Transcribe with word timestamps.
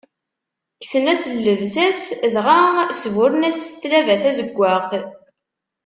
Kksen-as 0.81 1.23
llebsa-s 1.35 2.03
dɣa 2.33 2.59
sburren-as 3.01 3.59
s 3.67 3.77
tlaba 3.81 4.15
tazeggaɣt. 4.21 4.91